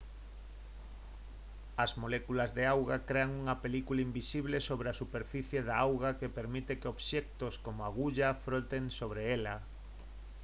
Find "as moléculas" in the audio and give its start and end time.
1.83-2.51